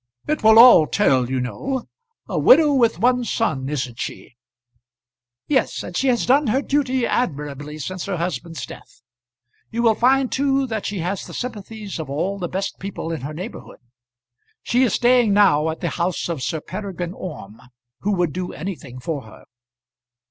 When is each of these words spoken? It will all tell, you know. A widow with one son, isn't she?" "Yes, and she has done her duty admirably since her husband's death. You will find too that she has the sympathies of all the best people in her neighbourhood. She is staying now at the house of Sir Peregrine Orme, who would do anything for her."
It 0.27 0.41
will 0.43 0.57
all 0.57 0.87
tell, 0.87 1.29
you 1.29 1.39
know. 1.39 1.83
A 2.27 2.39
widow 2.39 2.73
with 2.73 2.97
one 2.97 3.23
son, 3.23 3.69
isn't 3.69 3.99
she?" 3.99 4.33
"Yes, 5.47 5.83
and 5.83 5.95
she 5.95 6.07
has 6.07 6.25
done 6.25 6.47
her 6.47 6.63
duty 6.63 7.05
admirably 7.05 7.77
since 7.77 8.05
her 8.05 8.17
husband's 8.17 8.65
death. 8.65 9.03
You 9.69 9.83
will 9.83 9.93
find 9.93 10.31
too 10.31 10.65
that 10.65 10.87
she 10.87 11.01
has 11.01 11.27
the 11.27 11.35
sympathies 11.35 11.99
of 11.99 12.09
all 12.09 12.39
the 12.39 12.47
best 12.49 12.79
people 12.79 13.11
in 13.11 13.21
her 13.21 13.33
neighbourhood. 13.35 13.77
She 14.63 14.81
is 14.81 14.95
staying 14.95 15.33
now 15.33 15.69
at 15.69 15.81
the 15.81 15.89
house 15.89 16.27
of 16.29 16.41
Sir 16.41 16.61
Peregrine 16.61 17.13
Orme, 17.13 17.61
who 17.99 18.13
would 18.13 18.33
do 18.33 18.51
anything 18.53 18.99
for 18.99 19.21
her." 19.25 19.43